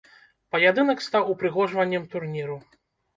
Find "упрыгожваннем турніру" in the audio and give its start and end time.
1.33-2.57